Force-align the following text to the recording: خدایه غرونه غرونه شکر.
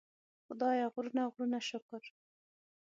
خدایه 0.45 0.85
غرونه 0.93 1.23
غرونه 1.33 1.59
شکر. 1.69 2.03